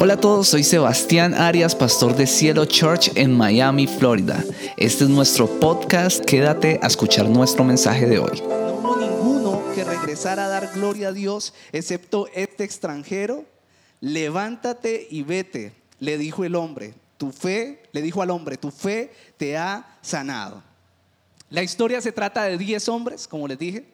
[0.00, 4.44] Hola a todos, soy Sebastián Arias, pastor de Cielo Church en Miami, Florida.
[4.76, 8.40] Este es nuestro podcast, quédate a escuchar nuestro mensaje de hoy.
[8.40, 13.44] No hubo ninguno que regresara a dar gloria a Dios, excepto este extranjero.
[14.00, 16.94] Levántate y vete, le dijo el hombre.
[17.16, 20.62] Tu fe, le dijo al hombre, tu fe te ha sanado.
[21.50, 23.84] La historia se trata de 10 hombres, como les dije,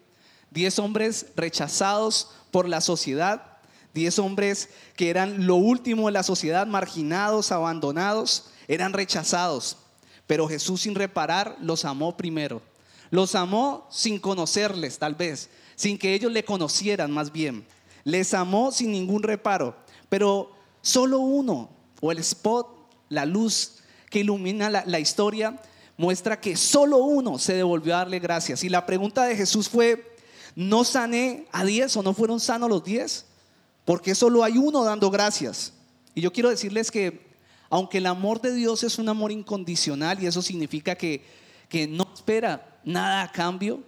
[0.51, 3.54] 10 hombres rechazados por la sociedad,
[3.95, 9.77] 10 hombres que eran lo último de la sociedad, marginados, abandonados, eran rechazados.
[10.27, 12.61] Pero Jesús sin reparar los amó primero.
[13.11, 17.65] Los amó sin conocerles, tal vez, sin que ellos le conocieran más bien.
[18.03, 19.77] Les amó sin ningún reparo.
[20.09, 20.51] Pero
[20.83, 21.71] solo uno,
[22.01, 22.69] o el spot,
[23.09, 23.77] la luz
[24.11, 25.61] que ilumina la, la historia,
[25.97, 28.65] muestra que solo uno se devolvió a darle gracias.
[28.65, 30.17] Y la pregunta de Jesús fue,
[30.57, 33.27] ¿no sané a diez o no fueron sanos los diez?
[33.85, 35.73] Porque solo hay uno dando gracias.
[36.15, 37.35] Y yo quiero decirles que
[37.71, 41.25] aunque el amor de Dios es un amor incondicional y eso significa que,
[41.69, 43.83] que no espera nada a cambio,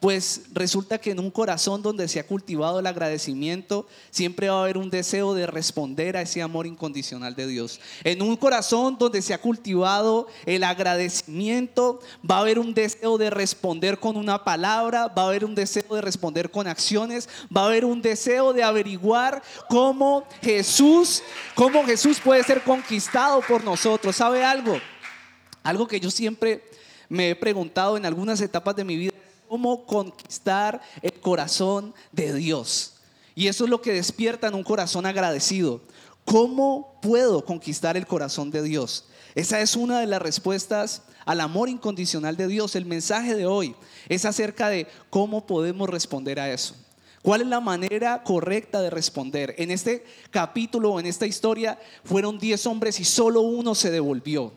[0.00, 4.62] pues resulta que en un corazón donde se ha cultivado el agradecimiento, siempre va a
[4.62, 7.80] haber un deseo de responder a ese amor incondicional de Dios.
[8.04, 13.30] En un corazón donde se ha cultivado el agradecimiento, va a haber un deseo de
[13.30, 17.66] responder con una palabra, va a haber un deseo de responder con acciones, va a
[17.66, 21.24] haber un deseo de averiguar cómo Jesús,
[21.56, 24.14] cómo Jesús puede ser conquistado por nosotros.
[24.14, 24.78] ¿Sabe algo?
[25.64, 26.62] Algo que yo siempre
[27.08, 29.12] me he preguntado en algunas etapas de mi vida
[29.48, 32.94] cómo conquistar el corazón de Dios.
[33.34, 35.80] Y eso es lo que despierta en un corazón agradecido.
[36.24, 39.06] ¿Cómo puedo conquistar el corazón de Dios?
[39.34, 42.74] Esa es una de las respuestas al amor incondicional de Dios.
[42.74, 43.74] El mensaje de hoy
[44.08, 46.74] es acerca de cómo podemos responder a eso.
[47.22, 49.54] ¿Cuál es la manera correcta de responder?
[49.58, 54.52] En este capítulo, en esta historia, fueron 10 hombres y solo uno se devolvió.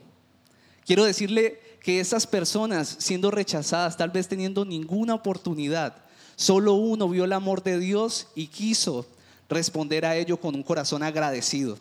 [0.85, 5.95] Quiero decirle que esas personas siendo rechazadas, tal vez teniendo ninguna oportunidad,
[6.35, 9.05] solo uno vio el amor de Dios y quiso
[9.49, 11.77] responder a ello con un corazón agradecido.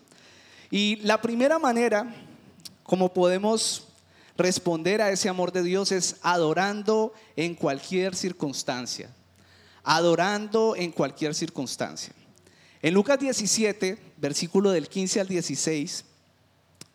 [0.71, 2.15] Y la primera manera
[2.91, 3.85] como podemos
[4.37, 9.11] responder a ese amor de Dios es adorando en cualquier circunstancia.
[9.85, 12.13] Adorando en cualquier circunstancia.
[12.83, 16.05] En Lucas 17, versículo del 15 al 16,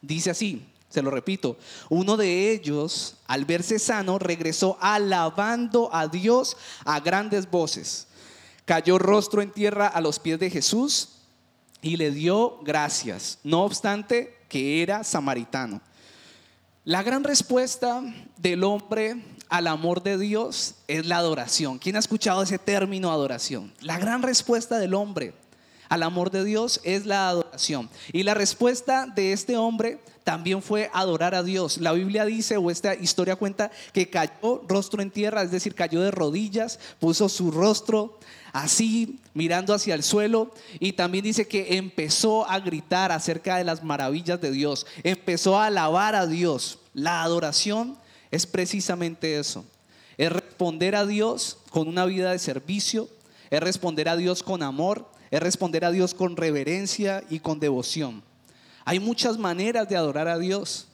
[0.01, 0.65] dice así,
[0.95, 1.57] se lo repito,
[1.89, 8.07] uno de ellos, al verse sano, regresó alabando a Dios a grandes voces.
[8.63, 11.09] Cayó rostro en tierra a los pies de Jesús
[11.81, 15.81] y le dio gracias, no obstante que era samaritano.
[16.85, 18.01] La gran respuesta
[18.38, 21.77] del hombre al amor de Dios es la adoración.
[21.77, 23.73] ¿Quién ha escuchado ese término adoración?
[23.81, 25.33] La gran respuesta del hombre
[25.90, 27.90] al amor de Dios es la adoración.
[28.12, 31.78] Y la respuesta de este hombre también fue adorar a Dios.
[31.78, 36.01] La Biblia dice, o esta historia cuenta, que cayó rostro en tierra, es decir, cayó
[36.01, 38.18] de rodillas, puso su rostro
[38.51, 43.84] así, mirando hacia el suelo, y también dice que empezó a gritar acerca de las
[43.84, 46.79] maravillas de Dios, empezó a alabar a Dios.
[46.94, 47.95] La adoración
[48.31, 49.63] es precisamente eso,
[50.18, 53.09] es responder a Dios con una vida de servicio,
[53.51, 58.24] es responder a Dios con amor, es responder a Dios con reverencia y con devoción.
[58.86, 60.88] Hay muchas maneras de adorar a Dios.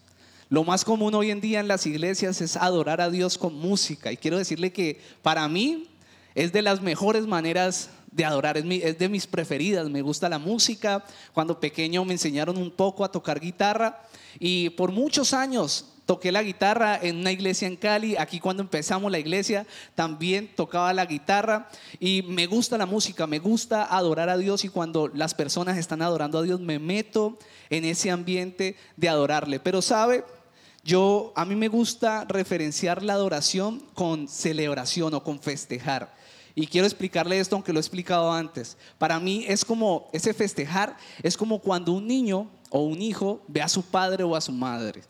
[0.49, 4.11] Lo más común hoy en día en las iglesias es adorar a Dios con música.
[4.11, 5.87] Y quiero decirle que para mí
[6.35, 9.89] es de las mejores maneras de adorar, es, de mis preferidas.
[9.89, 11.03] Me gusta la música.
[11.33, 14.01] Cuando pequeño me enseñaron un poco a tocar guitarra
[14.39, 18.15] y por muchos años toqué la guitarra en una iglesia en Cali.
[18.17, 21.69] Aquí cuando empezamos la iglesia también tocaba la guitarra
[21.99, 26.01] y me gusta la música, me gusta adorar a Dios y cuando las personas están
[26.01, 27.37] adorando a Dios me meto
[27.69, 29.59] en ese ambiente de adorarle.
[29.59, 30.23] Pero sabe,
[30.83, 36.13] yo a mí me gusta referenciar la adoración con celebración o con festejar.
[36.53, 38.77] Y quiero explicarle esto aunque lo he explicado antes.
[38.97, 43.61] Para mí es como ese festejar es como cuando un niño o un hijo ve
[43.61, 45.03] a su padre o a su madre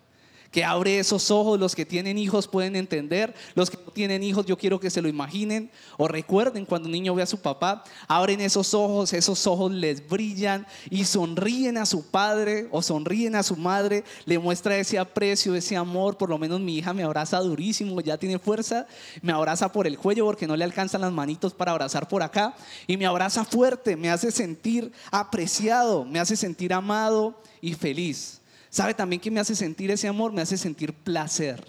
[0.51, 1.59] que abre esos ojos.
[1.59, 3.33] Los que tienen hijos pueden entender.
[3.55, 6.91] Los que no tienen hijos, yo quiero que se lo imaginen o recuerden cuando un
[6.91, 11.85] niño ve a su papá, abren esos ojos, esos ojos les brillan y sonríen a
[11.85, 16.17] su padre o sonríen a su madre, le muestra ese aprecio, ese amor.
[16.17, 18.87] Por lo menos mi hija me abraza durísimo, ya tiene fuerza,
[19.21, 22.55] me abraza por el cuello porque no le alcanzan las manitos para abrazar por acá
[22.87, 28.40] y me abraza fuerte, me hace sentir apreciado, me hace sentir amado y feliz.
[28.71, 30.31] ¿Sabe también que me hace sentir ese amor?
[30.31, 31.61] Me hace sentir placer.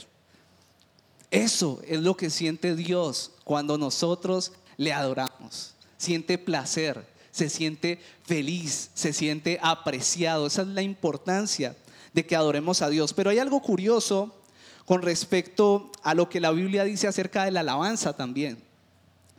[1.32, 5.74] Eso es lo que siente Dios cuando nosotros le adoramos.
[5.98, 10.46] Siente placer, se siente feliz, se siente apreciado.
[10.46, 11.76] Esa es la importancia
[12.12, 13.12] de que adoremos a Dios.
[13.12, 14.40] Pero hay algo curioso
[14.84, 18.62] con respecto a lo que la Biblia dice acerca de la alabanza también,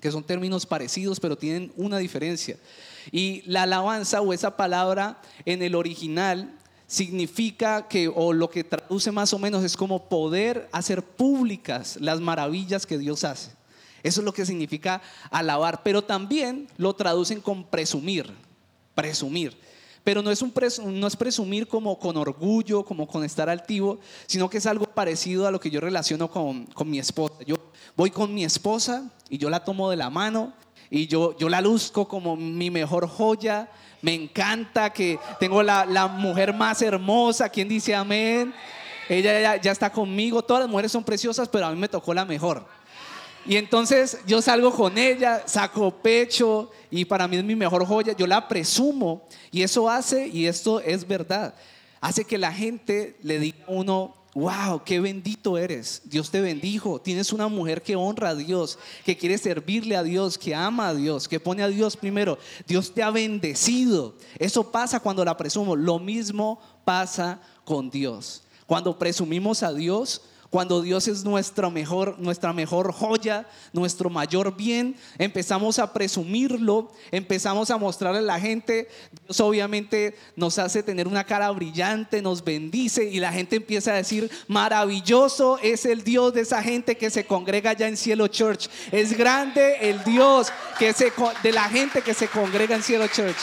[0.02, 2.58] que son términos parecidos, pero tienen una diferencia.
[3.10, 9.12] Y la alabanza o esa palabra en el original significa que, o lo que traduce
[9.12, 13.52] más o menos es como poder hacer públicas las maravillas que Dios hace.
[14.04, 15.02] Eso es lo que significa
[15.32, 18.30] alabar, pero también lo traducen con presumir,
[18.94, 19.58] presumir.
[20.04, 20.54] Pero no es, un
[21.00, 25.48] no es presumir como con orgullo, como con estar altivo, sino que es algo parecido
[25.48, 27.36] a lo que yo relaciono con, con mi esposa.
[27.48, 27.56] Yo
[27.96, 30.54] voy con mi esposa y yo la tomo de la mano
[30.90, 33.70] y yo, yo la luzco como mi mejor joya.
[34.04, 37.50] Me encanta que tengo la, la mujer más hermosa.
[37.50, 38.54] ¿Quién dice amén?
[39.10, 40.44] Ella ya, ya está conmigo.
[40.44, 42.66] Todas las mujeres son preciosas, pero a mí me tocó la mejor.
[43.46, 48.14] Y entonces yo salgo con ella, saco pecho y para mí es mi mejor joya,
[48.16, 51.54] yo la presumo y eso hace, y esto es verdad,
[52.00, 57.00] hace que la gente le diga a uno, wow, qué bendito eres, Dios te bendijo,
[57.00, 60.94] tienes una mujer que honra a Dios, que quiere servirle a Dios, que ama a
[60.94, 62.38] Dios, que pone a Dios primero,
[62.68, 64.16] Dios te ha bendecido.
[64.40, 68.44] Eso pasa cuando la presumo, lo mismo pasa con Dios.
[68.66, 70.22] Cuando presumimos a Dios,
[70.54, 77.72] cuando Dios es nuestra mejor, nuestra mejor joya, nuestro mayor bien, empezamos a presumirlo, empezamos
[77.72, 78.88] a mostrarle a la gente.
[79.26, 83.96] Dios obviamente nos hace tener una cara brillante, nos bendice y la gente empieza a
[83.96, 88.70] decir, maravilloso es el Dios de esa gente que se congrega ya en Cielo Church.
[88.92, 91.12] Es grande el Dios que se,
[91.42, 93.40] de la gente que se congrega en Cielo Church.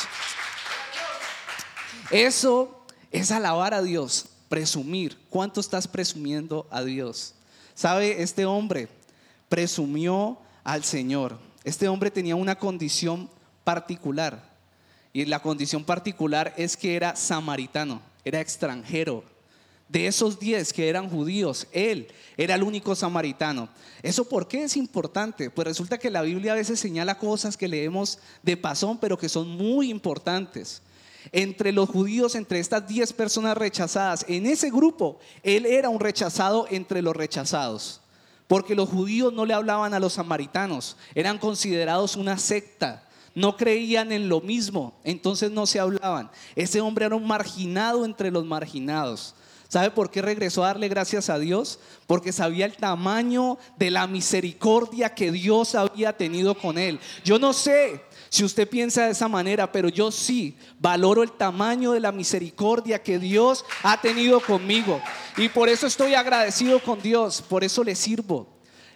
[2.13, 5.17] Eso es alabar a Dios presumir.
[5.31, 7.35] ¿Cuánto estás presumiendo a Dios?
[7.75, 8.21] ¿Sabe?
[8.21, 8.89] Este hombre
[9.49, 11.39] presumió al Señor.
[11.63, 13.31] Este hombre tenía una condición
[13.65, 14.51] particular.
[15.13, 19.25] Y la condición particular es que era samaritano, era extranjero.
[19.89, 23.69] De esos diez que eran judíos, él era el único samaritano.
[24.03, 25.49] ¿Eso por qué es importante?
[25.49, 29.29] Pues resulta que la Biblia a veces señala cosas que leemos de pasón, pero que
[29.29, 30.83] son muy importantes
[31.33, 36.67] entre los judíos, entre estas 10 personas rechazadas, en ese grupo, él era un rechazado
[36.71, 38.01] entre los rechazados.
[38.47, 44.11] Porque los judíos no le hablaban a los samaritanos, eran considerados una secta, no creían
[44.11, 46.31] en lo mismo, entonces no se hablaban.
[46.57, 49.35] Ese hombre era un marginado entre los marginados.
[49.69, 51.79] ¿Sabe por qué regresó a darle gracias a Dios?
[52.09, 56.99] Porque sabía el tamaño de la misericordia que Dios había tenido con él.
[57.23, 61.91] Yo no sé si usted piensa de esa manera, pero yo sí valoro el tamaño
[61.91, 65.01] de la misericordia que Dios ha tenido conmigo.
[65.37, 68.47] Y por eso estoy agradecido con Dios, por eso le sirvo.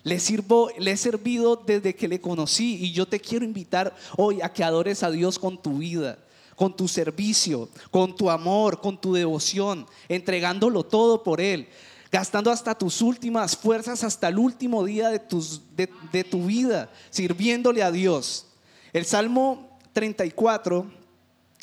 [0.04, 4.40] Le sirvo, le he servido desde que le conocí y yo te quiero invitar hoy
[4.40, 6.18] a que adores a Dios con tu vida,
[6.54, 11.66] con tu servicio, con tu amor, con tu devoción, entregándolo todo por Él,
[12.12, 17.82] gastando hasta tus últimas fuerzas, hasta el último día de, tus, de tu vida, sirviéndole
[17.82, 18.46] a Dios.
[18.94, 20.86] El Salmo 34,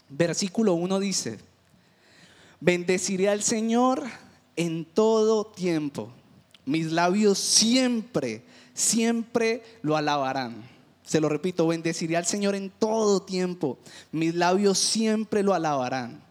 [0.10, 1.40] versículo 1 dice,
[2.60, 4.04] bendeciré al Señor
[4.58, 6.12] en todo tiempo.
[6.66, 8.44] Mis labios siempre,
[8.74, 10.70] siempre lo alabarán.
[11.06, 13.80] Se lo repito, bendeciré al Señor en todo tiempo.
[14.12, 16.22] Mis labios siempre lo alabarán.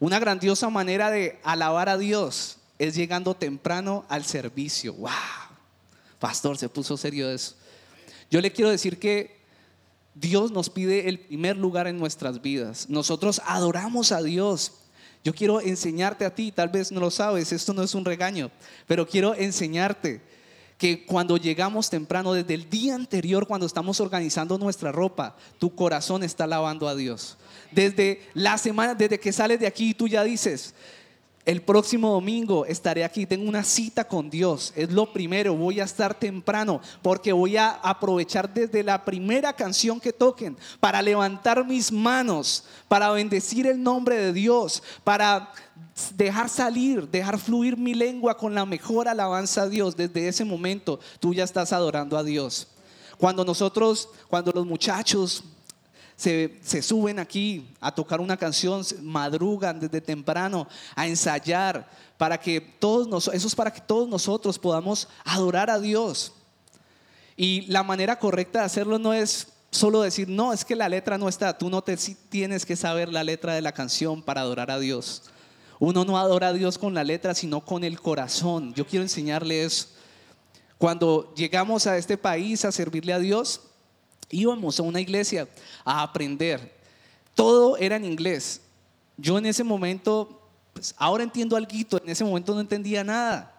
[0.00, 4.92] Una grandiosa manera de alabar a Dios es llegando temprano al servicio.
[4.94, 5.10] ¡Wow!
[6.18, 7.54] Pastor, se puso serio eso.
[8.28, 9.35] Yo le quiero decir que
[10.18, 12.88] Dios nos pide el primer lugar en nuestras vidas.
[12.88, 14.72] Nosotros adoramos a Dios.
[15.22, 18.50] Yo quiero enseñarte a ti, tal vez no lo sabes, esto no es un regaño,
[18.86, 20.22] pero quiero enseñarte
[20.78, 26.22] que cuando llegamos temprano, desde el día anterior, cuando estamos organizando nuestra ropa, tu corazón
[26.22, 27.36] está alabando a Dios.
[27.70, 30.74] Desde la semana, desde que sales de aquí, tú ya dices,
[31.46, 34.72] el próximo domingo estaré aquí, tengo una cita con Dios.
[34.74, 40.00] Es lo primero, voy a estar temprano porque voy a aprovechar desde la primera canción
[40.00, 45.52] que toquen para levantar mis manos, para bendecir el nombre de Dios, para
[46.16, 49.96] dejar salir, dejar fluir mi lengua con la mejor alabanza a Dios.
[49.96, 52.66] Desde ese momento tú ya estás adorando a Dios.
[53.18, 55.44] Cuando nosotros, cuando los muchachos
[56.16, 63.28] se, suben aquí a tocar una canción, madrugan desde temprano a ensayar para que todos
[63.28, 66.32] eso es para que todos nosotros podamos adorar a Dios.
[67.36, 71.18] Y la manera correcta de hacerlo no es solo decir, no, es que la letra
[71.18, 74.70] no está, tú no te, tienes que saber la letra de la canción para adorar
[74.70, 75.24] a Dios.
[75.78, 78.72] Uno no adora a Dios con la letra, sino con el corazón.
[78.72, 79.90] Yo quiero enseñarles,
[80.78, 83.60] cuando llegamos a este país a servirle a Dios,
[84.30, 85.48] íbamos a una iglesia
[85.84, 86.74] a aprender.
[87.34, 88.62] todo era en inglés.
[89.18, 90.40] Yo en ese momento,
[90.72, 93.52] pues ahora entiendo algo, en ese momento no entendía nada.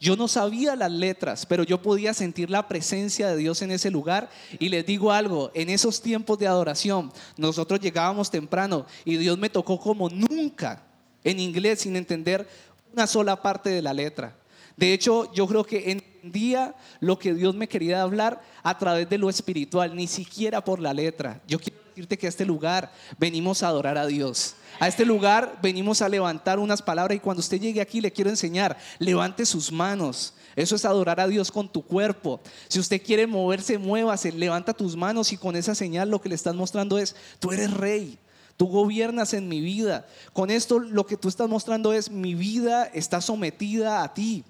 [0.00, 3.90] Yo no sabía las letras, pero yo podía sentir la presencia de Dios en ese
[3.90, 4.30] lugar.
[4.58, 9.50] Y les digo algo, en esos tiempos de adoración, nosotros llegábamos temprano y Dios me
[9.50, 10.84] tocó como nunca
[11.24, 12.46] en inglés sin entender
[12.92, 14.36] una sola parte de la letra.
[14.78, 19.18] De hecho, yo creo que entendía lo que Dios me quería hablar a través de
[19.18, 21.40] lo espiritual, ni siquiera por la letra.
[21.48, 24.54] Yo quiero decirte que a este lugar venimos a adorar a Dios.
[24.78, 28.30] A este lugar venimos a levantar unas palabras y cuando usted llegue aquí le quiero
[28.30, 30.34] enseñar, levante sus manos.
[30.54, 32.40] Eso es adorar a Dios con tu cuerpo.
[32.68, 36.36] Si usted quiere moverse, muévase, levanta tus manos y con esa señal lo que le
[36.36, 38.16] estás mostrando es, tú eres rey.
[38.56, 40.06] Tú gobiernas en mi vida.
[40.32, 44.44] Con esto lo que tú estás mostrando es mi vida está sometida a ti.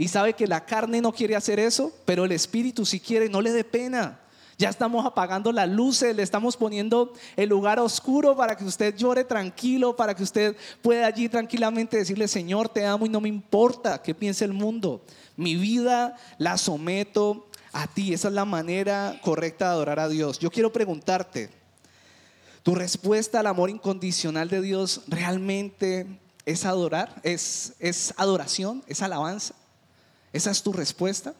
[0.00, 3.42] Y sabe que la carne no quiere hacer eso, pero el espíritu si quiere, no
[3.42, 4.18] le dé pena.
[4.56, 9.24] Ya estamos apagando las luces, le estamos poniendo el lugar oscuro para que usted llore
[9.24, 14.00] tranquilo, para que usted pueda allí tranquilamente decirle, Señor, te amo y no me importa
[14.00, 15.02] qué piense el mundo.
[15.36, 18.14] Mi vida la someto a ti.
[18.14, 20.38] Esa es la manera correcta de adorar a Dios.
[20.38, 21.50] Yo quiero preguntarte,
[22.62, 26.06] ¿tu respuesta al amor incondicional de Dios realmente
[26.46, 27.20] es adorar?
[27.22, 28.82] ¿Es, es adoración?
[28.86, 29.59] ¿Es alabanza?
[30.32, 31.34] ¿Esa es tu respuesta?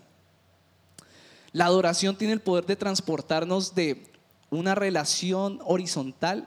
[1.52, 4.06] La adoración tiene el poder de transportarnos de
[4.50, 6.46] una relación horizontal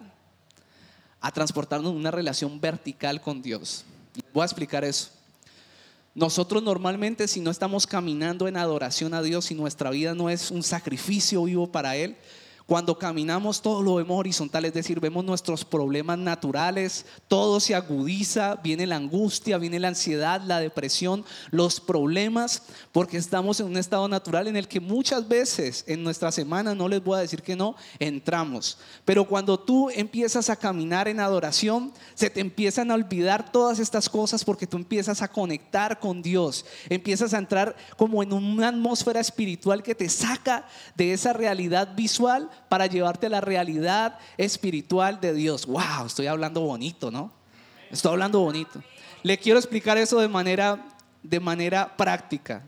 [1.21, 3.85] a transportarnos en una relación vertical con Dios.
[4.33, 5.09] Voy a explicar eso.
[6.15, 10.51] Nosotros normalmente si no estamos caminando en adoración a Dios, si nuestra vida no es
[10.51, 12.15] un sacrificio vivo para Él,
[12.73, 18.55] cuando caminamos todo lo vemos horizontal, es decir, vemos nuestros problemas naturales, todo se agudiza,
[18.63, 24.07] viene la angustia, viene la ansiedad, la depresión, los problemas, porque estamos en un estado
[24.07, 27.55] natural en el que muchas veces en nuestra semana, no les voy a decir que
[27.55, 28.79] no, entramos.
[29.05, 34.09] Pero cuando tú empiezas a caminar en adoración, se te empiezan a olvidar todas estas
[34.09, 39.19] cosas porque tú empiezas a conectar con Dios, empiezas a entrar como en una atmósfera
[39.19, 40.65] espiritual que te saca
[40.95, 45.65] de esa realidad visual para llevarte a la realidad espiritual de Dios.
[45.65, 47.31] Wow, estoy hablando bonito, ¿no?
[47.91, 48.81] Estoy hablando bonito.
[49.21, 50.83] Le quiero explicar eso de manera,
[51.21, 52.63] de manera práctica.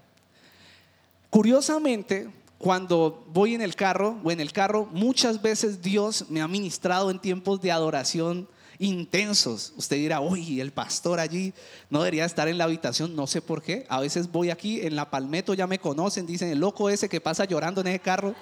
[1.29, 6.47] Curiosamente, cuando voy en el carro o en el carro, muchas veces Dios me ha
[6.47, 8.47] ministrado en tiempos de adoración
[8.79, 9.73] intensos.
[9.77, 11.53] Usted dirá, uy, el pastor allí
[11.89, 13.85] no debería estar en la habitación, no sé por qué.
[13.89, 17.21] A veces voy aquí en la Palmetto, ya me conocen, dicen, el loco ese que
[17.21, 18.35] pasa llorando en ese carro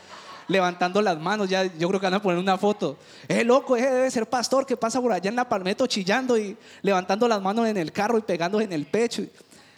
[0.47, 1.49] levantando las manos.
[1.49, 2.97] Ya yo creo que van a poner una foto.
[3.27, 6.57] Es loco, ese debe ser pastor que pasa por allá en la palmeto chillando y
[6.81, 9.23] levantando las manos en el carro y pegándose en el pecho.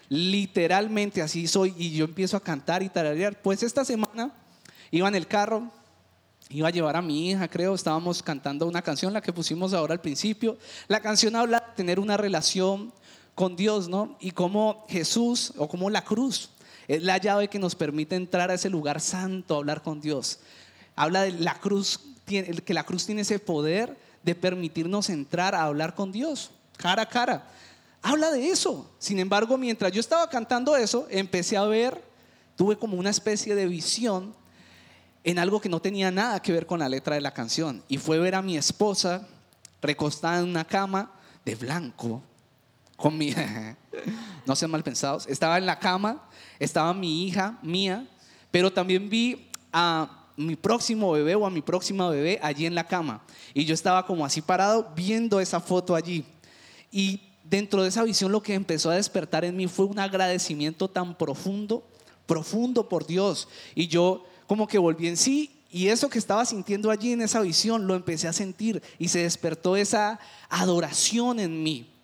[0.09, 1.73] Literalmente así soy.
[1.77, 3.41] Y yo empiezo a cantar y tararear.
[3.41, 4.31] Pues esta semana
[4.91, 5.63] iba en el carro,
[6.49, 7.73] iba a llevar a mi hija, creo.
[7.73, 10.57] Estábamos cantando una canción, la que pusimos ahora al principio.
[10.87, 12.93] La canción habla de tener una relación
[13.33, 14.15] con Dios, ¿no?
[14.19, 16.49] Y como Jesús o como la cruz
[16.87, 20.39] es la llave que nos permite entrar a ese lugar santo, hablar con Dios.
[20.95, 25.93] Habla de la cruz, que la cruz tiene ese poder de permitirnos entrar a hablar
[25.93, 27.47] con Dios, cara a cara.
[28.01, 28.89] Habla de eso.
[28.99, 32.03] Sin embargo, mientras yo estaba cantando eso, empecé a ver,
[32.55, 34.33] tuve como una especie de visión
[35.23, 37.83] en algo que no tenía nada que ver con la letra de la canción.
[37.87, 39.27] Y fue ver a mi esposa
[39.81, 41.11] recostada en una cama
[41.43, 42.21] de blanco,
[42.95, 43.33] con mi...
[44.45, 45.27] no sean mal pensados.
[45.27, 46.27] Estaba en la cama,
[46.59, 48.07] estaba mi hija mía,
[48.51, 52.87] pero también vi a mi próximo bebé o a mi próxima bebé allí en la
[52.87, 53.23] cama.
[53.53, 56.25] Y yo estaba como así parado viendo esa foto allí.
[56.91, 60.87] Y dentro de esa visión lo que empezó a despertar en mí fue un agradecimiento
[60.89, 61.87] tan profundo,
[62.25, 63.47] profundo por Dios.
[63.75, 67.41] Y yo como que volví en sí y eso que estaba sintiendo allí en esa
[67.41, 71.94] visión lo empecé a sentir y se despertó esa adoración en mí.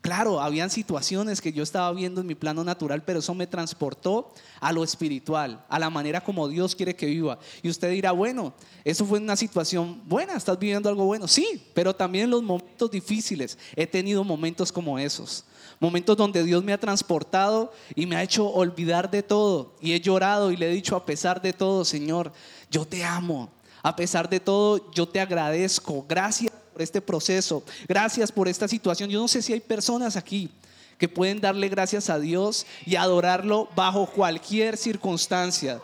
[0.00, 4.32] Claro, habían situaciones que yo estaba viendo en mi plano natural, pero eso me transportó
[4.60, 7.38] a lo espiritual, a la manera como Dios quiere que viva.
[7.62, 8.52] Y usted dirá, bueno,
[8.84, 11.26] eso fue una situación buena, estás viviendo algo bueno.
[11.26, 15.44] Sí, pero también en los momentos difíciles he tenido momentos como esos.
[15.80, 19.74] Momentos donde Dios me ha transportado y me ha hecho olvidar de todo.
[19.80, 22.32] Y he llorado y le he dicho, a pesar de todo, Señor,
[22.70, 23.50] yo te amo.
[23.82, 26.04] A pesar de todo, yo te agradezco.
[26.08, 26.47] Gracias
[26.84, 27.62] este proceso.
[27.88, 29.10] Gracias por esta situación.
[29.10, 30.50] Yo no sé si hay personas aquí
[30.98, 35.80] que pueden darle gracias a Dios y adorarlo bajo cualquier circunstancia.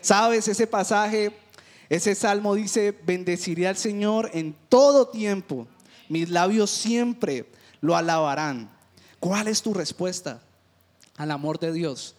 [0.00, 0.48] ¿Sabes?
[0.48, 1.36] Ese pasaje,
[1.88, 5.68] ese salmo dice, bendeciré al Señor en todo tiempo.
[6.08, 7.46] Mis labios siempre
[7.80, 8.70] lo alabarán.
[9.20, 10.40] ¿Cuál es tu respuesta
[11.16, 12.14] al amor de Dios?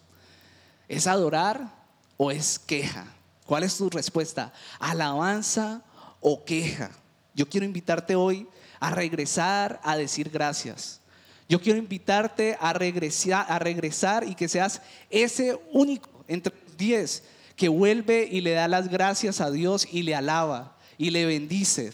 [0.88, 1.74] ¿Es adorar
[2.16, 3.06] o es queja?
[3.46, 4.52] ¿Cuál es tu respuesta?
[4.78, 5.82] ¿Alabanza
[6.20, 6.90] o queja?
[7.38, 8.48] Yo quiero invitarte hoy
[8.80, 11.00] a regresar a decir gracias.
[11.48, 17.22] Yo quiero invitarte a regresar, y que seas ese único entre los diez
[17.54, 21.92] que vuelve y le da las gracias a Dios y le alaba y le bendice.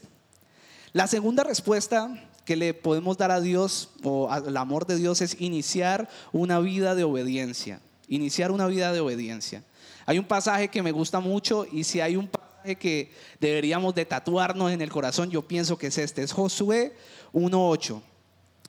[0.94, 5.38] La segunda respuesta que le podemos dar a Dios o al amor de Dios es
[5.42, 7.80] iniciar una vida de obediencia.
[8.08, 9.62] Iniciar una vida de obediencia.
[10.06, 14.06] Hay un pasaje que me gusta mucho y si hay un pasaje que deberíamos de
[14.06, 16.22] tatuarnos en el corazón, yo pienso que es este.
[16.22, 16.94] Es Josué
[17.34, 18.00] 1.8.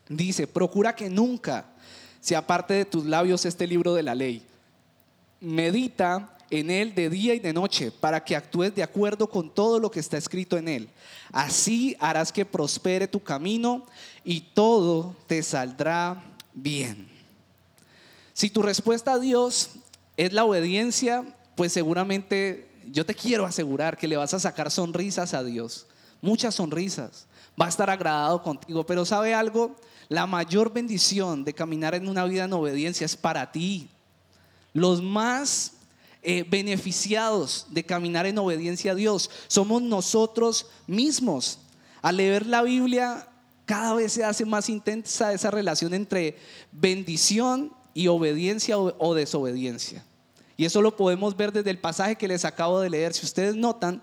[0.10, 1.66] Dice, procura que nunca
[2.20, 4.46] se aparte de tus labios este libro de la ley.
[5.40, 9.80] Medita en él de día y de noche, para que actúes de acuerdo con todo
[9.80, 10.90] lo que está escrito en él.
[11.32, 13.86] Así harás que prospere tu camino
[14.24, 16.22] y todo te saldrá
[16.54, 17.08] bien.
[18.34, 19.72] Si tu respuesta a Dios
[20.18, 21.24] es la obediencia,
[21.56, 25.88] pues seguramente yo te quiero asegurar que le vas a sacar sonrisas a Dios,
[26.22, 27.28] muchas sonrisas.
[27.60, 29.76] Va a estar agradado contigo, pero ¿sabe algo?
[30.10, 33.90] La mayor bendición de caminar en una vida en obediencia es para ti.
[34.74, 35.74] Los más
[36.22, 41.60] eh, beneficiados de caminar en obediencia a Dios somos nosotros mismos.
[42.02, 43.30] Al leer la Biblia,
[43.66, 46.38] cada vez se hace más intensa esa relación entre
[46.72, 50.04] bendición y obediencia o desobediencia.
[50.58, 53.14] Y eso lo podemos ver desde el pasaje que les acabo de leer.
[53.14, 54.02] Si ustedes notan,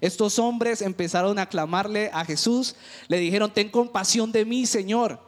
[0.00, 2.74] estos hombres empezaron a clamarle a Jesús,
[3.08, 5.18] le dijeron, ten compasión de mí, Señor.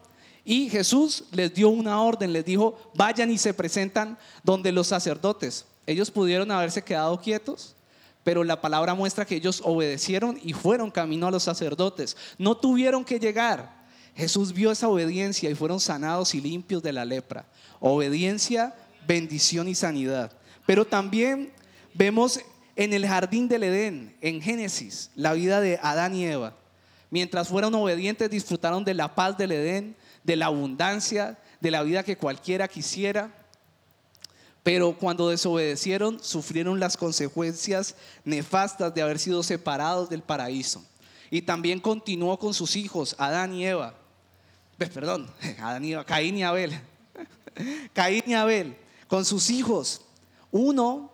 [0.44, 5.64] Y Jesús les dio una orden, les dijo, vayan y se presentan donde los sacerdotes.
[5.86, 7.74] Ellos pudieron haberse quedado quietos,
[8.22, 12.16] pero la palabra muestra que ellos obedecieron y fueron camino a los sacerdotes.
[12.38, 13.86] No tuvieron que llegar.
[14.14, 17.46] Jesús vio esa obediencia y fueron sanados y limpios de la lepra.
[17.80, 18.74] Obediencia,
[19.06, 20.32] bendición y sanidad.
[20.66, 21.52] Pero también
[21.94, 22.40] vemos
[22.74, 26.54] en el jardín del Edén, en Génesis, la vida de Adán y Eva.
[27.10, 32.02] Mientras fueron obedientes, disfrutaron de la paz del Edén, de la abundancia, de la vida
[32.02, 33.32] que cualquiera quisiera.
[34.62, 40.84] Pero cuando desobedecieron, sufrieron las consecuencias nefastas de haber sido separados del paraíso.
[41.30, 43.94] Y también continuó con sus hijos, Adán y Eva.
[44.76, 46.78] Pues, perdón, Adán y Eva, Caín y Abel.
[47.94, 48.76] Caín y Abel,
[49.06, 50.02] con sus hijos.
[50.50, 51.12] Uno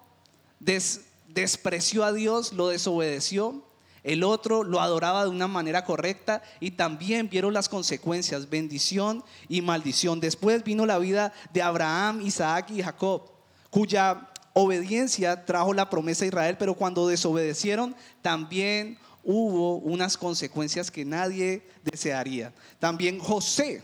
[0.59, 3.63] despreció a Dios, lo desobedeció.
[4.05, 9.63] El otro lo adoraba de una manera correcta y también vieron las consecuencias, bendición y
[9.63, 10.19] maldición.
[10.19, 13.33] Después vino la vida de Abraham, Isaac y Jacob
[13.73, 21.07] cuya obediencia trajo la promesa a Israel, pero cuando desobedecieron también hubo unas consecuencias que
[21.07, 22.53] nadie desearía.
[22.79, 23.83] También José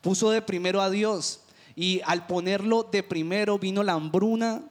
[0.00, 1.40] puso de primero a Dios
[1.78, 4.64] y al ponerlo de primero vino la hambruna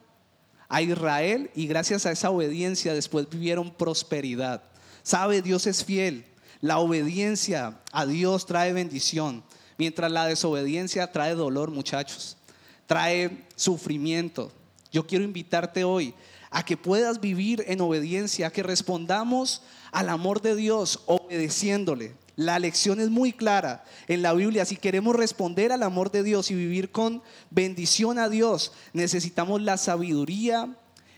[0.68, 4.62] a Israel y gracias a esa obediencia después vivieron prosperidad.
[5.02, 6.26] Sabe, Dios es fiel.
[6.60, 9.42] La obediencia a Dios trae bendición,
[9.78, 12.36] mientras la desobediencia trae dolor, muchachos
[12.84, 14.52] trae sufrimiento.
[14.92, 16.12] Yo quiero invitarte hoy
[16.50, 22.14] a que puedas vivir en obediencia, a que respondamos al amor de Dios obedeciéndole.
[22.38, 24.64] La lección es muy clara en la Biblia.
[24.64, 27.20] Si queremos responder al amor de Dios y vivir con
[27.50, 30.68] bendición a Dios, necesitamos la sabiduría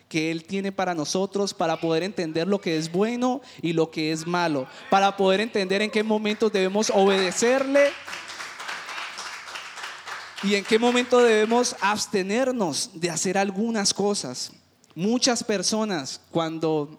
[0.08, 4.12] que Él tiene para nosotros para poder entender lo que es bueno y lo que
[4.12, 7.90] es malo, para poder entender en qué momentos debemos obedecerle
[10.42, 14.52] y en qué momento debemos abstenernos de hacer algunas cosas.
[14.94, 16.98] Muchas personas cuando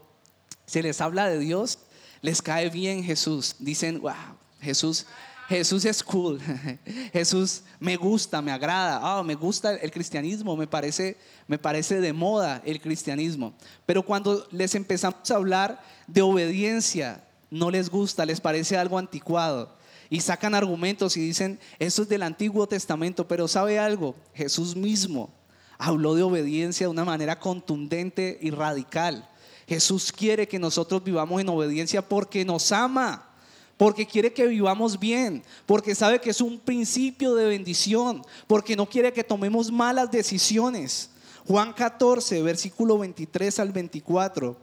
[0.68, 1.80] se les habla de Dios,
[2.22, 3.56] les cae bien Jesús.
[3.60, 4.14] Dicen, wow,
[4.62, 5.06] Jesús,
[5.50, 6.40] Jesús es cool.
[7.14, 9.20] Jesús me gusta, me agrada.
[9.20, 13.54] Oh, me gusta el cristianismo, me parece, me parece de moda el cristianismo.
[13.86, 19.76] Pero cuando les empezamos a hablar de obediencia, no les gusta, les parece algo anticuado
[20.10, 24.14] y sacan argumentos y dicen, eso es del Antiguo Testamento, pero ¿sabe algo?
[24.34, 25.34] Jesús mismo
[25.78, 29.28] habló de obediencia de una manera contundente y radical.
[29.72, 33.30] Jesús quiere que nosotros vivamos en obediencia porque nos ama,
[33.78, 38.86] porque quiere que vivamos bien, porque sabe que es un principio de bendición, porque no
[38.86, 41.12] quiere que tomemos malas decisiones.
[41.48, 44.58] Juan 14, versículo 23 al 24,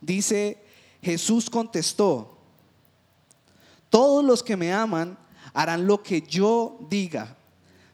[0.00, 0.58] dice,
[1.02, 2.36] Jesús contestó,
[3.90, 5.16] todos los que me aman
[5.54, 7.36] harán lo que yo diga.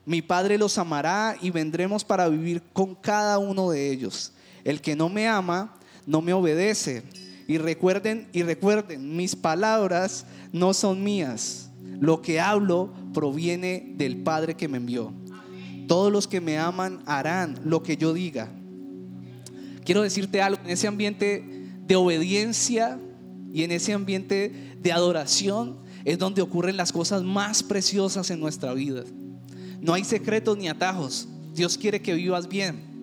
[0.07, 4.33] Mi Padre los amará y vendremos para vivir con cada uno de ellos.
[4.65, 7.03] El que no me ama no me obedece.
[7.47, 11.71] Y recuerden y recuerden, mis palabras no son mías.
[12.01, 15.13] Lo que hablo proviene del Padre que me envió.
[15.87, 18.49] Todos los que me aman harán lo que yo diga.
[19.85, 21.45] Quiero decirte algo, en ese ambiente
[21.87, 22.99] de obediencia
[23.53, 28.73] y en ese ambiente de adoración es donde ocurren las cosas más preciosas en nuestra
[28.73, 29.05] vida.
[29.81, 31.29] No hay secretos ni atajos.
[31.55, 32.94] Dios quiere que vivas bien.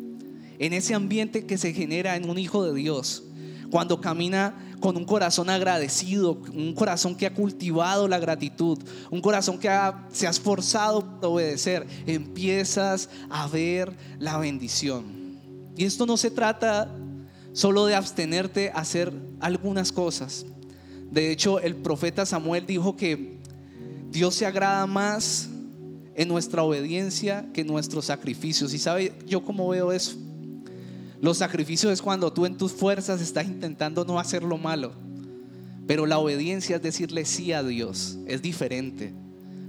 [0.62, 3.24] En ese ambiente que se genera en un hijo de Dios.
[3.72, 8.78] Cuando camina con un corazón agradecido, un corazón que ha cultivado la gratitud,
[9.10, 9.68] un corazón que
[10.12, 15.40] se ha esforzado por obedecer, empiezas a ver la bendición.
[15.76, 16.96] Y esto no se trata
[17.54, 20.46] solo de abstenerte a hacer algunas cosas.
[21.10, 23.40] De hecho, el profeta Samuel dijo que
[24.12, 25.50] Dios se agrada más
[26.14, 28.76] en nuestra obediencia que en nuestros sacrificios.
[28.76, 30.18] ¿Y sabe yo cómo veo eso?
[31.22, 34.92] Los sacrificios es cuando tú en tus fuerzas estás intentando no hacer lo malo.
[35.86, 38.18] Pero la obediencia es decirle sí a Dios.
[38.26, 39.14] Es diferente.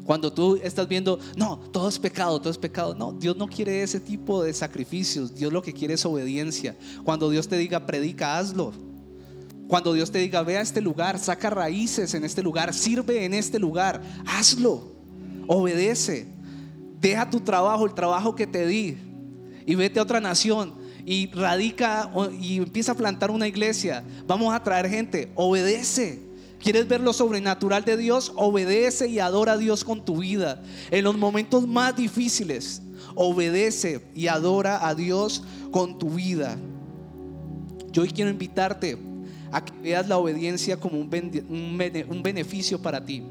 [0.04, 2.94] Cuando tú estás viendo, no, todo es pecado, todo es pecado.
[2.94, 5.34] No, Dios no quiere ese tipo de sacrificios.
[5.34, 6.74] Dios lo que quiere es obediencia.
[7.04, 8.72] Cuando Dios te diga, predica, hazlo.
[9.68, 13.32] Cuando Dios te diga, ve a este lugar, saca raíces en este lugar, sirve en
[13.32, 14.92] este lugar, hazlo,
[15.46, 16.26] obedece,
[17.00, 18.98] deja tu trabajo, el trabajo que te di,
[19.64, 22.10] y vete a otra nación y radica
[22.40, 24.04] y empieza a plantar una iglesia.
[24.26, 26.20] Vamos a traer gente, obedece.
[26.58, 28.32] ¿Quieres ver lo sobrenatural de Dios?
[28.36, 30.62] Obedece y adora a Dios con tu vida.
[30.90, 32.82] En los momentos más difíciles,
[33.16, 36.56] obedece y adora a Dios con tu vida.
[37.90, 38.96] Yo hoy quiero invitarte
[39.50, 41.10] a que veas la obediencia como un,
[42.08, 43.24] un beneficio para ti,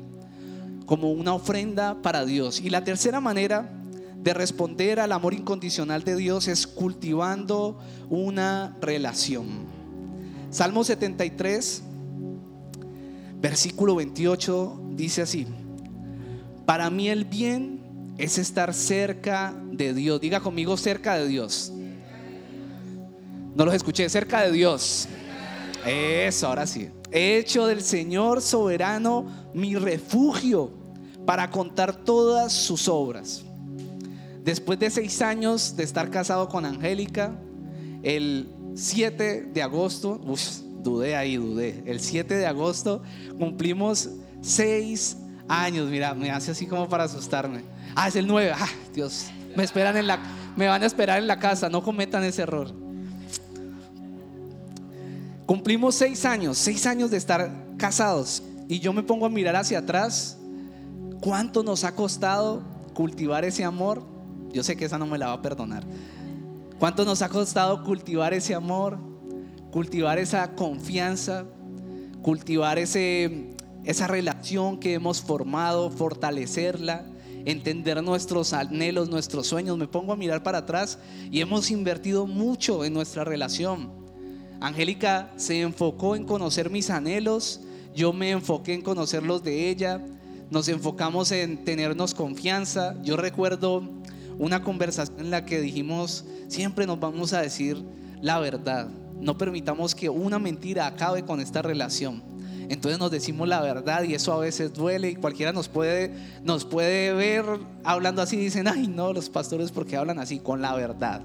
[0.86, 2.60] como una ofrenda para Dios.
[2.60, 3.81] Y la tercera manera
[4.24, 7.80] de responder al amor incondicional de Dios es cultivando
[8.10, 9.66] una relación.
[10.52, 11.84] Salmo 73,
[13.40, 15.48] versículo 28 dice así,
[16.66, 17.82] para mí el bien
[18.18, 20.22] es estar cerca de Dios.
[20.22, 21.72] Diga conmigo cerca de Dios.
[23.56, 25.08] No los escuché, cerca de Dios.
[25.86, 26.90] Eso, ahora sí.
[27.12, 30.72] He hecho del Señor soberano mi refugio
[31.26, 33.44] para contar todas sus obras.
[34.44, 37.36] Después de seis años de estar casado con Angélica,
[38.02, 40.20] el 7 de agosto,
[40.82, 41.84] dudé ahí, dudé.
[41.86, 43.04] El 7 de agosto
[43.38, 44.10] cumplimos
[44.42, 45.90] seis años.
[45.90, 47.64] Mira, me hace así como para asustarme.
[47.96, 48.54] Ah, es el 9.
[48.56, 50.20] Ah, Dios, me esperan en la,
[50.56, 51.70] me van a esperar en la casa.
[51.70, 52.74] No cometan ese error.
[55.46, 58.42] Cumplimos seis años, seis años de estar casados.
[58.68, 60.38] Y yo me pongo a mirar hacia atrás.
[61.20, 62.64] ¿Cuánto nos ha costado
[62.96, 64.21] cultivar ese amor?
[64.54, 65.84] Yo sé que esa no me la va a perdonar.
[66.80, 68.98] ¿Cuánto nos ha costado cultivar ese amor?
[69.72, 71.46] Cultivar esa confianza,
[72.22, 73.52] cultivar ese,
[73.84, 77.06] esa relación que hemos formado, fortalecerla,
[77.46, 79.78] entender nuestros anhelos, nuestros sueños.
[79.78, 81.00] Me pongo a mirar para atrás
[81.32, 83.92] y hemos invertido mucho en nuestra relación.
[84.60, 87.62] Angélica se enfocó en conocer mis anhelos,
[87.96, 90.06] yo me enfoqué en conocer los de ella,
[90.52, 92.96] nos enfocamos en tenernos confianza.
[93.02, 94.01] Yo recuerdo
[94.38, 97.84] una conversación en la que dijimos, siempre nos vamos a decir
[98.22, 98.88] la verdad,
[99.20, 102.24] no permitamos que una mentira acabe con esta relación.
[102.70, 106.14] Entonces nos decimos la verdad y eso a veces duele y cualquiera nos puede,
[106.44, 107.44] nos puede ver
[107.84, 111.22] hablando así dicen, ay no, los pastores porque hablan así con la verdad,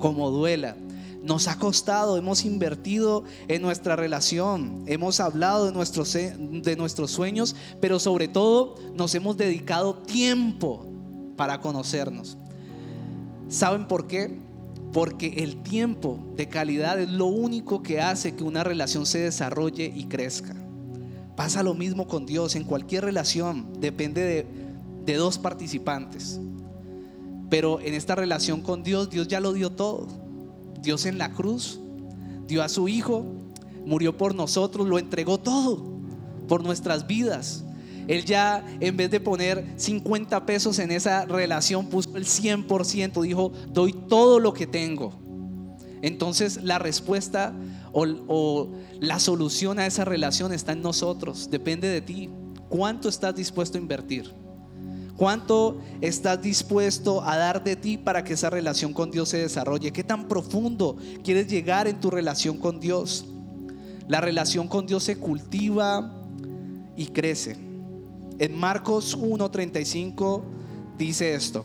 [0.00, 0.76] como duela.
[1.22, 7.54] Nos ha costado, hemos invertido en nuestra relación, hemos hablado de nuestros, de nuestros sueños,
[7.80, 10.87] pero sobre todo nos hemos dedicado tiempo
[11.38, 12.36] para conocernos.
[13.48, 14.38] ¿Saben por qué?
[14.92, 19.90] Porque el tiempo de calidad es lo único que hace que una relación se desarrolle
[19.94, 20.54] y crezca.
[21.36, 22.56] Pasa lo mismo con Dios.
[22.56, 24.46] En cualquier relación depende
[25.06, 26.40] de, dos participantes.
[27.48, 30.08] Pero en esta relación con Dios, Dios ya lo dio todo.
[30.82, 31.80] Dios en la cruz
[32.46, 33.24] dio a su Hijo,
[33.86, 35.82] murió por nosotros, lo entregó todo
[36.48, 37.64] por nuestras vidas.
[38.08, 43.52] Él ya en vez de poner 50 pesos en esa relación, puso el 100%, dijo,
[43.68, 45.12] doy todo lo que tengo.
[46.00, 47.54] Entonces la respuesta
[47.92, 48.68] o, o,
[48.98, 52.30] la solución a esa relación está en nosotros, depende de ti.
[52.70, 54.32] ¿Cuánto estás dispuesto a invertir?
[55.16, 59.92] ¿Cuánto estás dispuesto a dar de ti para que esa relación con Dios se desarrolle?
[59.92, 63.26] ¿Qué tan profundo quieres llegar en tu relación con Dios?
[64.06, 66.14] La relación con Dios se cultiva
[66.96, 67.67] y crece.
[68.38, 70.42] En Marcos 1:35
[70.96, 71.64] dice esto.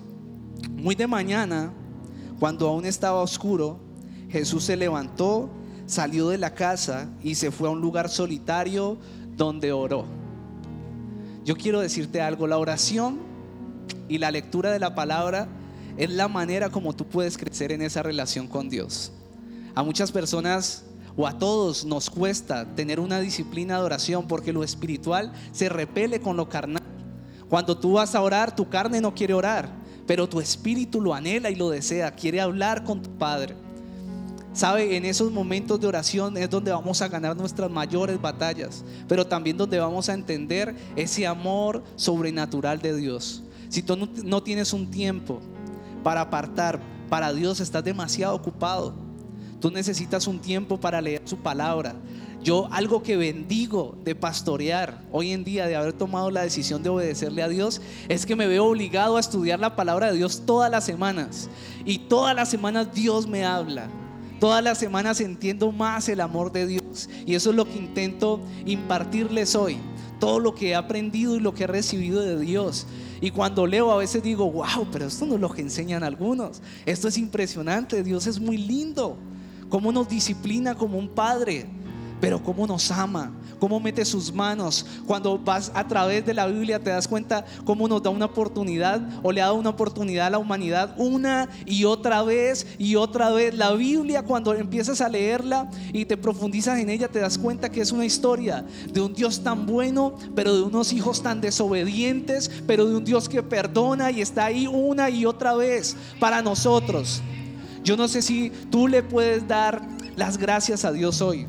[0.72, 1.72] Muy de mañana,
[2.40, 3.80] cuando aún estaba oscuro,
[4.30, 5.52] Jesús se levantó,
[5.86, 8.98] salió de la casa y se fue a un lugar solitario
[9.36, 10.06] donde oró.
[11.46, 13.20] Yo quiero decirte algo, la oración
[14.10, 15.48] y la lectura de la palabra
[15.98, 19.12] es la manera como tú puedes crecer en esa relación con Dios.
[19.76, 24.64] A muchas personas o a todos nos cuesta tener una disciplina de oración porque lo
[24.64, 26.84] espiritual se repele con lo carnal.
[27.50, 29.70] Cuando tú vas a orar, tu carne no quiere orar,
[30.08, 33.56] pero tu espíritu lo anhela y lo desea, quiere hablar con tu Padre.
[34.54, 39.26] Sabe, en esos momentos de oración es donde vamos a ganar nuestras mayores batallas, pero
[39.26, 43.44] también donde vamos a entender ese amor sobrenatural de Dios.
[43.70, 45.42] Si tú no, tienes un tiempo
[46.04, 48.94] para apartar para Dios, estás demasiado ocupado.
[49.64, 51.96] Tú necesitas un tiempo para leer su palabra.
[52.44, 56.90] Yo algo que bendigo de pastorear hoy en día, de haber tomado la decisión de
[56.90, 60.70] obedecerle a Dios, es que me veo obligado a estudiar la palabra de Dios todas
[60.70, 61.50] las semanas.
[61.86, 63.88] Y todas las semanas Dios me habla.
[64.42, 68.42] Todas las semanas entiendo más el amor de Dios y eso es lo que intento
[68.66, 69.78] impartirles hoy.
[70.20, 72.86] Todo lo que he aprendido y lo que he recibido de Dios.
[73.22, 76.62] Y cuando leo a veces digo, wow, pero esto no es lo que enseñan algunos.
[76.86, 79.18] Esto es impresionante, Dios es muy lindo.
[79.74, 81.66] Cómo nos disciplina como un padre,
[82.22, 83.34] pero cómo nos ama
[83.64, 84.86] cómo mete sus manos.
[85.08, 89.02] Cuando vas a través de la Biblia te das cuenta cómo nos da una oportunidad
[89.24, 93.30] o le ha dado una oportunidad a la humanidad una y otra vez y otra
[93.30, 93.56] vez.
[93.56, 97.80] La Biblia cuando empiezas a leerla y te profundizas en ella te das cuenta que
[97.80, 102.86] es una historia de un Dios tan bueno, pero de unos hijos tan desobedientes, pero
[102.86, 107.22] de un Dios que perdona y está ahí una y otra vez para nosotros.
[107.84, 109.82] Yo no sé si tú le puedes dar
[110.16, 111.48] las gracias a Dios hoy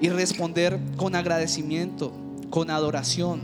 [0.00, 2.12] y responder con agradecimiento,
[2.50, 3.40] con adoración,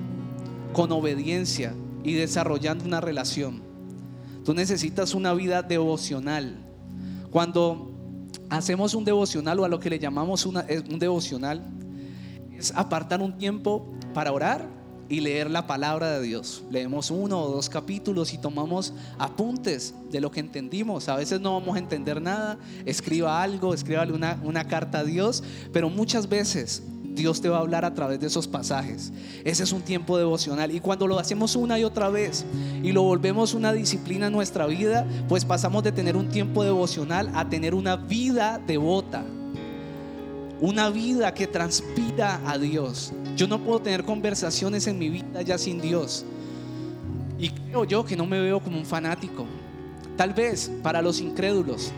[0.72, 3.62] con obediencia y desarrollando una relación.
[4.44, 6.64] Tú necesitas una vida devocional.
[7.30, 7.90] Cuando
[8.50, 11.64] hacemos un devocional o a lo que le llamamos un devocional,
[12.56, 14.68] es apartar un tiempo para orar
[15.08, 16.62] y leer la palabra de Dios.
[16.70, 21.08] Leemos uno o dos capítulos y tomamos apuntes de lo que entendimos.
[21.08, 22.58] A veces no vamos a entender nada.
[22.84, 26.82] Escriba algo, escríbale una, una carta a Dios, pero muchas veces
[27.14, 29.12] Dios te va a hablar a través de esos pasajes.
[29.44, 30.74] Ese es un tiempo devocional.
[30.74, 32.44] Y cuando lo hacemos una y otra vez
[32.82, 37.30] y lo volvemos una disciplina en nuestra vida, pues pasamos de tener un tiempo devocional
[37.34, 39.24] a tener una vida devota.
[40.60, 43.12] Una vida que transpira a Dios.
[43.36, 46.24] Yo no puedo tener conversaciones en mi vida ya sin Dios.
[47.38, 49.44] Y creo yo que no me veo como un fanático.
[50.16, 51.90] Tal vez para los incrédulos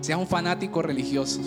[0.00, 1.40] sea un fanático religioso.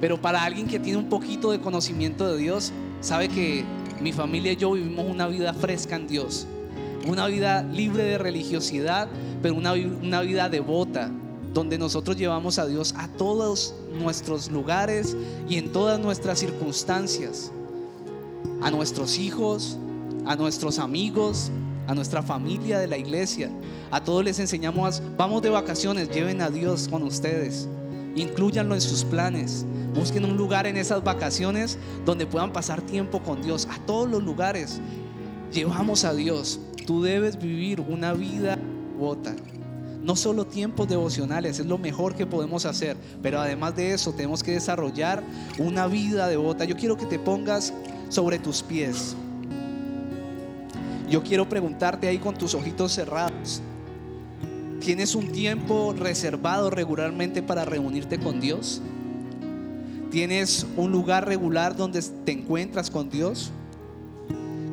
[0.00, 3.64] Pero para alguien que tiene un poquito de conocimiento de Dios, sabe que
[4.00, 6.48] mi familia y yo vivimos una vida fresca en Dios.
[7.06, 9.08] Una vida libre de religiosidad,
[9.42, 11.08] pero una, una vida devota,
[11.52, 15.16] donde nosotros llevamos a Dios a todos nuestros lugares
[15.48, 17.52] y en todas nuestras circunstancias
[18.62, 19.78] a nuestros hijos,
[20.26, 21.50] a nuestros amigos,
[21.86, 23.50] a nuestra familia de la iglesia.
[23.90, 27.68] A todos les enseñamos, vamos de vacaciones, lleven a Dios con ustedes.
[28.16, 29.66] Incluyanlo en sus planes.
[29.94, 33.68] Busquen un lugar en esas vacaciones donde puedan pasar tiempo con Dios.
[33.70, 34.80] A todos los lugares
[35.52, 36.60] llevamos a Dios.
[36.86, 38.58] Tú debes vivir una vida
[38.92, 39.34] devota.
[40.02, 44.42] No solo tiempos devocionales, es lo mejor que podemos hacer, pero además de eso tenemos
[44.42, 45.22] que desarrollar
[45.58, 46.64] una vida devota.
[46.64, 47.72] Yo quiero que te pongas
[48.14, 49.16] sobre tus pies.
[51.10, 53.60] Yo quiero preguntarte ahí con tus ojitos cerrados.
[54.80, 58.80] ¿Tienes un tiempo reservado regularmente para reunirte con Dios?
[60.10, 63.50] ¿Tienes un lugar regular donde te encuentras con Dios?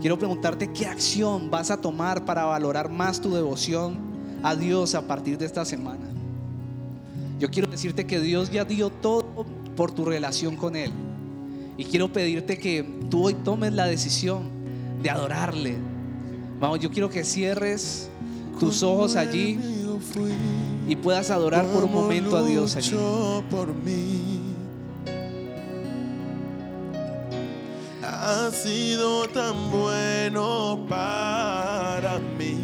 [0.02, 3.98] Quiero preguntarte qué acción vas a tomar para valorar más tu devoción
[4.44, 6.08] a Dios a partir de esta semana.
[7.40, 10.92] Yo quiero decirte que Dios ya dio todo por tu relación con Él.
[11.78, 14.50] Y quiero pedirte que tú hoy tomes la decisión
[15.02, 15.78] de adorarle.
[16.60, 18.10] Vamos, yo quiero que cierres
[18.60, 19.60] tus ojos allí
[20.88, 22.96] y puedas adorar por un momento a Dios allí.
[23.50, 24.40] Por mí.
[28.04, 32.61] Ha sido tan bueno para mí.